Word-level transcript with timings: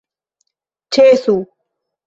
Ĉesu! 0.97 1.37